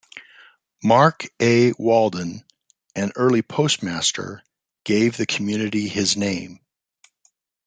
Mark 0.83 1.27
A. 1.39 1.73
Walden, 1.73 2.43
an 2.95 3.11
early 3.15 3.43
postmaster, 3.43 4.41
gave 4.83 5.15
the 5.15 5.27
community 5.27 5.87
his 5.87 6.17
name. 6.17 6.59